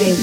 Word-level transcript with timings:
HK 0.00 0.16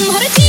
मर 0.00 0.24
जी 0.36 0.45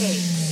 eight. 0.00 0.47